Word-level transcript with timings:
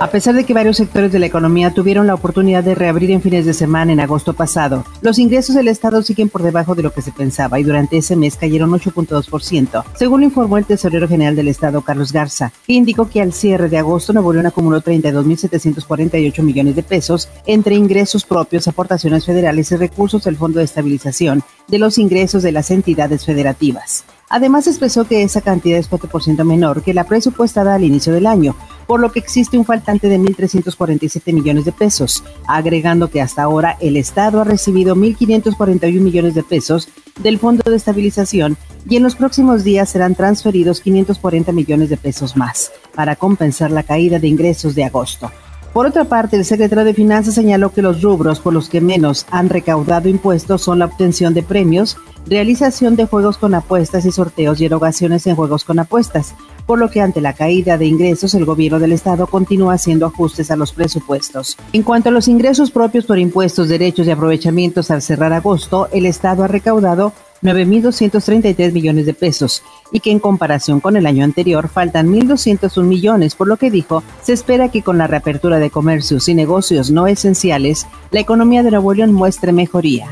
A 0.00 0.10
pesar 0.10 0.34
de 0.34 0.44
que 0.44 0.54
varios 0.54 0.78
sectores 0.78 1.12
de 1.12 1.18
la 1.18 1.26
economía 1.26 1.74
tuvieron 1.74 2.06
la 2.06 2.14
oportunidad 2.14 2.64
de 2.64 2.74
reabrir 2.74 3.10
en 3.10 3.20
fines 3.20 3.44
de 3.44 3.52
semana 3.52 3.92
en 3.92 4.00
agosto 4.00 4.32
pasado, 4.32 4.82
los 5.02 5.18
ingresos 5.18 5.54
del 5.54 5.68
Estado 5.68 6.00
siguen 6.00 6.30
por 6.30 6.42
debajo 6.42 6.74
de 6.74 6.82
lo 6.82 6.90
que 6.90 7.02
se 7.02 7.12
pensaba 7.12 7.60
y 7.60 7.64
durante 7.64 7.98
ese 7.98 8.16
mes 8.16 8.36
cayeron 8.36 8.70
8.2%, 8.70 9.84
según 9.94 10.22
informó 10.22 10.56
el 10.56 10.64
tesorero 10.64 11.06
general 11.06 11.36
del 11.36 11.48
Estado, 11.48 11.82
Carlos 11.82 12.14
Garza, 12.14 12.50
que 12.66 12.72
indicó 12.72 13.10
que 13.10 13.20
al 13.20 13.34
cierre 13.34 13.68
de 13.68 13.76
agosto 13.76 14.14
Nuevo 14.14 14.32
León 14.32 14.46
acumuló 14.46 14.80
32.748 14.80 16.42
millones 16.42 16.76
de 16.76 16.82
pesos 16.82 17.28
entre 17.44 17.74
ingresos 17.74 18.24
propios, 18.24 18.68
aportaciones 18.68 19.26
federales 19.26 19.70
y 19.70 19.76
recursos 19.76 20.24
del 20.24 20.38
Fondo 20.38 20.60
de 20.60 20.64
Estabilización 20.64 21.42
de 21.68 21.78
los 21.78 21.98
ingresos 21.98 22.42
de 22.42 22.52
las 22.52 22.70
entidades 22.70 23.26
federativas. 23.26 24.06
Además, 24.30 24.68
expresó 24.68 25.04
que 25.04 25.24
esa 25.24 25.40
cantidad 25.40 25.76
es 25.76 25.90
4% 25.90 26.44
menor 26.44 26.82
que 26.82 26.94
la 26.94 27.02
presupuestada 27.02 27.74
al 27.74 27.82
inicio 27.82 28.12
del 28.12 28.28
año, 28.28 28.54
por 28.90 28.98
lo 28.98 29.12
que 29.12 29.20
existe 29.20 29.56
un 29.56 29.64
faltante 29.64 30.08
de 30.08 30.18
1.347 30.18 31.32
millones 31.32 31.64
de 31.64 31.70
pesos, 31.70 32.24
agregando 32.48 33.08
que 33.08 33.20
hasta 33.20 33.44
ahora 33.44 33.76
el 33.80 33.96
Estado 33.96 34.40
ha 34.40 34.44
recibido 34.44 34.96
1.541 34.96 36.00
millones 36.00 36.34
de 36.34 36.42
pesos 36.42 36.88
del 37.20 37.38
Fondo 37.38 37.62
de 37.70 37.76
Estabilización 37.76 38.56
y 38.88 38.96
en 38.96 39.04
los 39.04 39.14
próximos 39.14 39.62
días 39.62 39.90
serán 39.90 40.16
transferidos 40.16 40.80
540 40.80 41.52
millones 41.52 41.88
de 41.88 41.98
pesos 41.98 42.36
más 42.36 42.72
para 42.92 43.14
compensar 43.14 43.70
la 43.70 43.84
caída 43.84 44.18
de 44.18 44.26
ingresos 44.26 44.74
de 44.74 44.82
agosto. 44.82 45.30
Por 45.72 45.86
otra 45.86 46.04
parte, 46.04 46.36
el 46.36 46.44
secretario 46.44 46.84
de 46.84 46.94
Finanzas 46.94 47.34
señaló 47.34 47.70
que 47.70 47.80
los 47.80 48.02
rubros 48.02 48.40
por 48.40 48.52
los 48.52 48.68
que 48.68 48.80
menos 48.80 49.24
han 49.30 49.48
recaudado 49.48 50.08
impuestos 50.08 50.62
son 50.62 50.80
la 50.80 50.86
obtención 50.86 51.32
de 51.32 51.44
premios, 51.44 51.96
realización 52.26 52.96
de 52.96 53.06
juegos 53.06 53.38
con 53.38 53.54
apuestas 53.54 54.04
y 54.04 54.10
sorteos 54.10 54.60
y 54.60 54.64
erogaciones 54.64 55.28
en 55.28 55.36
juegos 55.36 55.64
con 55.64 55.78
apuestas, 55.78 56.34
por 56.66 56.80
lo 56.80 56.90
que 56.90 57.00
ante 57.00 57.20
la 57.20 57.34
caída 57.34 57.78
de 57.78 57.86
ingresos 57.86 58.34
el 58.34 58.46
gobierno 58.46 58.80
del 58.80 58.90
estado 58.90 59.28
continúa 59.28 59.74
haciendo 59.74 60.06
ajustes 60.06 60.50
a 60.50 60.56
los 60.56 60.72
presupuestos. 60.72 61.56
En 61.72 61.84
cuanto 61.84 62.08
a 62.08 62.12
los 62.12 62.26
ingresos 62.26 62.72
propios 62.72 63.06
por 63.06 63.20
impuestos, 63.20 63.68
derechos 63.68 64.08
y 64.08 64.10
aprovechamientos 64.10 64.90
al 64.90 65.02
cerrar 65.02 65.32
agosto, 65.32 65.88
el 65.92 66.04
estado 66.04 66.42
ha 66.42 66.48
recaudado 66.48 67.12
9.233 67.42 68.72
millones 68.72 69.06
de 69.06 69.14
pesos 69.14 69.62
y 69.92 70.00
que 70.00 70.10
en 70.10 70.18
comparación 70.18 70.80
con 70.80 70.96
el 70.96 71.06
año 71.06 71.24
anterior 71.24 71.68
faltan 71.68 72.08
1.201 72.08 72.82
millones, 72.84 73.34
por 73.34 73.48
lo 73.48 73.56
que 73.56 73.70
dijo, 73.70 74.02
se 74.22 74.32
espera 74.32 74.68
que 74.68 74.82
con 74.82 74.98
la 74.98 75.06
reapertura 75.06 75.58
de 75.58 75.70
comercios 75.70 76.28
y 76.28 76.34
negocios 76.34 76.90
no 76.90 77.06
esenciales, 77.06 77.86
la 78.10 78.20
economía 78.20 78.62
de 78.62 78.70
Nuevo 78.70 78.94
León 78.94 79.12
muestre 79.12 79.52
mejoría. 79.52 80.08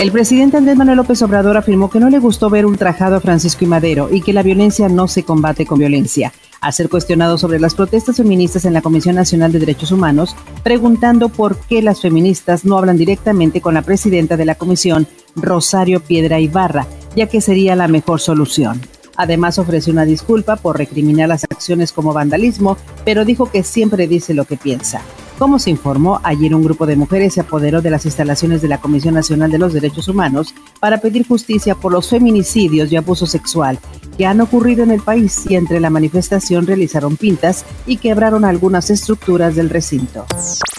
El 0.00 0.12
presidente 0.12 0.56
Andrés 0.56 0.78
Manuel 0.78 0.96
López 0.96 1.20
Obrador 1.20 1.58
afirmó 1.58 1.90
que 1.90 2.00
no 2.00 2.08
le 2.08 2.18
gustó 2.18 2.48
ver 2.48 2.64
ultrajado 2.64 3.16
a 3.16 3.20
Francisco 3.20 3.64
y 3.64 3.68
Madero 3.68 4.08
y 4.10 4.22
que 4.22 4.32
la 4.32 4.42
violencia 4.42 4.88
no 4.88 5.08
se 5.08 5.24
combate 5.24 5.66
con 5.66 5.78
violencia. 5.78 6.32
Al 6.60 6.74
ser 6.74 6.90
cuestionado 6.90 7.38
sobre 7.38 7.58
las 7.58 7.74
protestas 7.74 8.18
feministas 8.18 8.66
en 8.66 8.74
la 8.74 8.82
Comisión 8.82 9.14
Nacional 9.14 9.50
de 9.50 9.60
Derechos 9.60 9.92
Humanos, 9.92 10.36
preguntando 10.62 11.30
por 11.30 11.56
qué 11.56 11.80
las 11.80 12.02
feministas 12.02 12.66
no 12.66 12.76
hablan 12.76 12.98
directamente 12.98 13.62
con 13.62 13.72
la 13.72 13.80
presidenta 13.80 14.36
de 14.36 14.44
la 14.44 14.56
comisión, 14.56 15.06
Rosario 15.34 16.00
Piedra 16.00 16.38
Ibarra, 16.38 16.86
ya 17.16 17.28
que 17.28 17.40
sería 17.40 17.76
la 17.76 17.88
mejor 17.88 18.20
solución. 18.20 18.78
Además 19.16 19.58
ofreció 19.58 19.90
una 19.94 20.04
disculpa 20.04 20.56
por 20.56 20.76
recriminar 20.76 21.30
las 21.30 21.44
acciones 21.44 21.92
como 21.92 22.12
vandalismo, 22.12 22.76
pero 23.06 23.24
dijo 23.24 23.50
que 23.50 23.62
siempre 23.62 24.06
dice 24.06 24.34
lo 24.34 24.44
que 24.44 24.58
piensa. 24.58 25.00
Como 25.40 25.58
se 25.58 25.70
informó, 25.70 26.20
ayer 26.22 26.54
un 26.54 26.62
grupo 26.62 26.84
de 26.84 26.96
mujeres 26.96 27.32
se 27.32 27.40
apoderó 27.40 27.80
de 27.80 27.88
las 27.88 28.04
instalaciones 28.04 28.60
de 28.60 28.68
la 28.68 28.78
Comisión 28.78 29.14
Nacional 29.14 29.50
de 29.50 29.56
los 29.56 29.72
Derechos 29.72 30.06
Humanos 30.06 30.54
para 30.80 30.98
pedir 30.98 31.26
justicia 31.26 31.74
por 31.74 31.92
los 31.92 32.10
feminicidios 32.10 32.92
y 32.92 32.96
abuso 32.96 33.24
sexual 33.24 33.78
que 34.18 34.26
han 34.26 34.42
ocurrido 34.42 34.82
en 34.82 34.90
el 34.90 35.00
país 35.00 35.46
y 35.48 35.54
entre 35.54 35.80
la 35.80 35.88
manifestación 35.88 36.66
realizaron 36.66 37.16
pintas 37.16 37.64
y 37.86 37.96
quebraron 37.96 38.44
algunas 38.44 38.90
estructuras 38.90 39.56
del 39.56 39.70
recinto. 39.70 40.26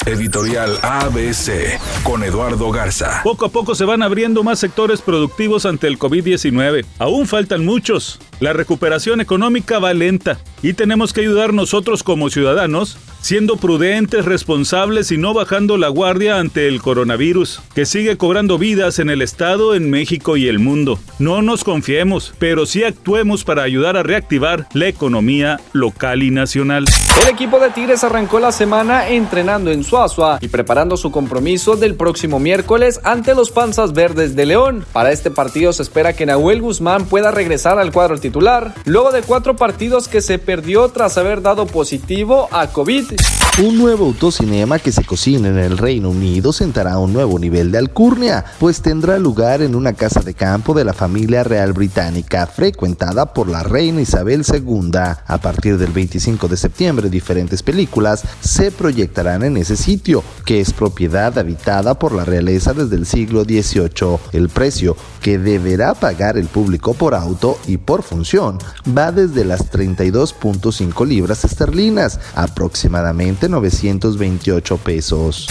Editorial 0.05 0.77
ABC 0.83 1.79
con 2.03 2.23
Eduardo 2.23 2.69
Garza. 2.69 3.21
Poco 3.23 3.47
a 3.47 3.49
poco 3.49 3.73
se 3.73 3.85
van 3.85 4.03
abriendo 4.03 4.43
más 4.43 4.59
sectores 4.59 5.01
productivos 5.01 5.65
ante 5.65 5.87
el 5.87 5.97
COVID-19. 5.97 6.85
Aún 6.99 7.25
faltan 7.25 7.65
muchos. 7.65 8.19
La 8.41 8.53
recuperación 8.53 9.21
económica 9.21 9.77
va 9.77 9.93
lenta 9.93 10.39
y 10.63 10.73
tenemos 10.73 11.13
que 11.13 11.21
ayudar 11.21 11.53
nosotros 11.53 12.01
como 12.01 12.31
ciudadanos 12.31 12.97
siendo 13.21 13.55
prudentes, 13.55 14.25
responsables 14.25 15.11
y 15.11 15.17
no 15.17 15.33
bajando 15.33 15.77
la 15.77 15.87
guardia 15.89 16.39
ante 16.39 16.67
el 16.67 16.81
coronavirus, 16.81 17.61
que 17.73 17.85
sigue 17.85 18.17
cobrando 18.17 18.57
vidas 18.57 18.99
en 18.99 19.09
el 19.09 19.21
Estado, 19.21 19.75
en 19.75 19.89
México 19.89 20.37
y 20.37 20.47
el 20.47 20.59
mundo. 20.59 20.99
No 21.19 21.41
nos 21.41 21.63
confiemos, 21.63 22.33
pero 22.39 22.65
sí 22.65 22.83
actuemos 22.83 23.43
para 23.43 23.63
ayudar 23.63 23.95
a 23.95 24.03
reactivar 24.03 24.67
la 24.73 24.87
economía 24.87 25.59
local 25.71 26.23
y 26.23 26.31
nacional. 26.31 26.85
El 27.21 27.29
equipo 27.29 27.59
de 27.59 27.69
Tigres 27.69 28.03
arrancó 28.03 28.39
la 28.39 28.51
semana 28.51 29.09
entrenando 29.09 29.71
en 29.71 29.83
Suazua 29.83 30.39
y 30.41 30.47
preparando 30.47 30.97
su 30.97 31.11
compromiso 31.11 31.75
del 31.75 31.95
próximo 31.95 32.39
miércoles 32.39 32.99
ante 33.03 33.35
los 33.35 33.51
Panzas 33.51 33.93
Verdes 33.93 34.35
de 34.35 34.47
León. 34.47 34.85
Para 34.91 35.11
este 35.11 35.29
partido 35.29 35.71
se 35.73 35.83
espera 35.83 36.13
que 36.13 36.25
Nahuel 36.25 36.61
Guzmán 36.61 37.05
pueda 37.05 37.29
regresar 37.29 37.77
al 37.77 37.91
cuadro 37.91 38.17
titular, 38.17 38.30
luego 38.85 39.11
de 39.11 39.21
cuatro 39.21 39.55
partidos 39.55 40.07
que 40.07 40.21
se 40.21 40.39
perdió 40.39 40.89
tras 40.89 41.17
haber 41.17 41.41
dado 41.41 41.65
positivo 41.65 42.47
a 42.51 42.67
COVID. 42.67 43.13
Un 43.61 43.77
nuevo 43.77 44.05
autocinema 44.05 44.79
que 44.79 44.93
se 44.93 45.03
cocina 45.03 45.49
en 45.49 45.57
el 45.57 45.77
Reino 45.77 46.09
Unido 46.09 46.53
sentará 46.53 46.97
un 46.97 47.11
nuevo 47.11 47.37
nivel 47.37 47.69
de 47.69 47.79
alcurnia, 47.79 48.45
pues 48.59 48.81
tendrá 48.81 49.19
lugar 49.19 49.61
en 49.61 49.75
una 49.75 49.91
casa 49.91 50.21
de 50.21 50.33
campo 50.33 50.73
de 50.73 50.85
la 50.85 50.93
familia 50.93 51.43
real 51.43 51.73
británica, 51.73 52.47
frecuentada 52.47 53.33
por 53.33 53.49
la 53.49 53.61
reina 53.61 54.01
Isabel 54.01 54.45
II. 54.47 54.91
A 54.93 55.37
partir 55.41 55.77
del 55.77 55.91
25 55.91 56.47
de 56.47 56.55
septiembre, 56.55 57.09
diferentes 57.09 57.61
películas 57.61 58.23
se 58.39 58.71
proyectarán 58.71 59.43
en 59.43 59.57
ese 59.57 59.75
sitio, 59.75 60.23
que 60.45 60.61
es 60.61 60.71
propiedad 60.71 61.37
habitada 61.37 61.99
por 61.99 62.13
la 62.13 62.23
realeza 62.23 62.73
desde 62.73 62.95
el 62.95 63.05
siglo 63.05 63.43
XVIII. 63.43 64.17
El 64.31 64.47
precio 64.47 64.95
que 65.21 65.37
deberá 65.37 65.93
pagar 65.93 66.37
el 66.37 66.47
público 66.47 66.93
por 66.93 67.13
auto 67.13 67.59
y 67.67 67.77
por 67.77 68.01
va 68.97 69.11
desde 69.11 69.45
las 69.45 69.71
32.5 69.71 71.05
libras 71.07 71.43
esterlinas, 71.43 72.19
aproximadamente 72.35 73.49
928 73.49 74.77
pesos. 74.77 75.47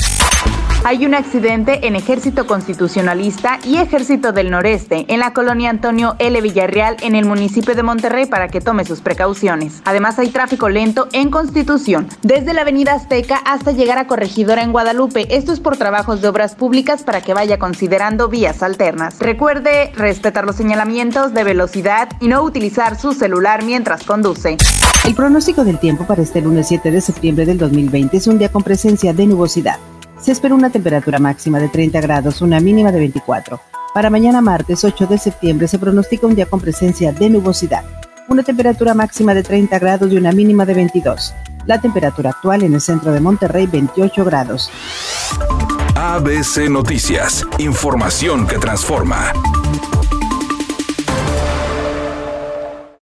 Hay 0.83 1.05
un 1.05 1.15
accidente 1.15 1.87
en 1.87 1.95
Ejército 1.95 2.47
Constitucionalista 2.47 3.59
y 3.65 3.77
Ejército 3.77 4.33
del 4.33 4.51
Noreste 4.51 5.05
en 5.09 5.21
la 5.21 5.35
colonia 5.35 5.69
Antonio 5.69 6.17
L. 6.19 6.41
Villarreal 6.41 6.97
en 7.03 7.15
el 7.15 7.27
municipio 7.27 7.75
de 7.75 7.83
Monterrey 7.83 8.25
para 8.25 8.49
que 8.49 8.63
tome 8.63 8.87
sus 8.87 9.03
precauciones. 9.03 9.83
Además 9.85 10.19
hay 10.19 10.31
tráfico 10.31 10.71
lento 10.71 11.07
en 11.13 11.31
Constitución, 11.31 12.09
desde 12.23 12.55
la 12.55 12.63
avenida 12.63 12.95
Azteca 12.95 13.37
hasta 13.45 13.73
llegar 13.73 13.99
a 13.99 14.07
Corregidora 14.07 14.63
en 14.63 14.73
Guadalupe. 14.73 15.27
Esto 15.37 15.53
es 15.53 15.61
por 15.61 15.77
trabajos 15.77 16.23
de 16.23 16.29
obras 16.29 16.55
públicas 16.55 17.03
para 17.03 17.21
que 17.21 17.35
vaya 17.35 17.59
considerando 17.59 18.29
vías 18.29 18.63
alternas. 18.63 19.19
Recuerde 19.19 19.93
respetar 19.95 20.47
los 20.47 20.57
señalamientos 20.57 21.35
de 21.35 21.45
velocidad 21.45 22.09
y 22.21 22.29
no 22.29 22.43
utilizar 22.43 22.99
su 22.99 23.13
celular 23.13 23.65
mientras 23.65 24.03
conduce. 24.05 24.57
El 25.05 25.15
pronóstico 25.15 25.63
del 25.63 25.79
tiempo 25.79 26.07
para 26.07 26.23
este 26.23 26.41
lunes 26.41 26.69
7 26.69 26.91
de 26.91 27.03
septiembre 27.03 27.45
del 27.45 27.59
2020 27.59 28.17
es 28.17 28.27
un 28.27 28.39
día 28.39 28.51
con 28.51 28.63
presencia 28.63 29.13
de 29.13 29.27
nubosidad. 29.27 29.79
Se 30.21 30.33
espera 30.33 30.55
una 30.55 30.71
temperatura 30.71 31.19
máxima 31.19 31.59
de 31.59 31.69
30 31.69 32.01
grados, 32.03 32.43
una 32.43 32.61
mínima 32.61 32.93
de 32.93 32.99
24. 32.99 33.61
Para 33.95 34.11
mañana 34.11 34.43
martes 34.43 34.85
8 34.85 35.07
de 35.07 35.17
septiembre 35.17 35.67
se 35.67 35.79
pronostica 35.79 36.27
un 36.27 36.35
día 36.35 36.47
con 36.47 36.61
presencia 36.61 37.13
de 37.13 37.31
nubosidad. 37.31 37.85
Una 38.29 38.43
temperatura 38.43 38.93
máxima 38.93 39.35
de 39.35 39.43
30 39.43 39.79
grados 39.79 40.13
y 40.13 40.17
una 40.17 40.31
mínima 40.33 40.67
de 40.67 40.75
22. 40.75 41.35
La 41.67 41.81
temperatura 41.81 42.31
actual 42.31 42.63
en 42.63 42.75
el 42.75 42.81
centro 42.81 43.13
de 43.13 43.21
Monterrey 43.21 43.67
28 43.67 44.25
grados. 44.25 44.71
ABC 45.97 46.69
Noticias, 46.69 47.47
información 47.59 48.47
que 48.47 48.59
transforma. 48.59 49.33